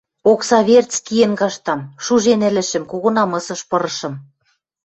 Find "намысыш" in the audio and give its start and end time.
3.15-3.61